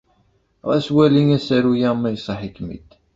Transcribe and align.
Ɣas 0.69 0.87
wali 0.95 1.23
asaru-a 1.37 1.91
ma 1.99 2.09
iṣaḥ-ikem-id. 2.15 2.89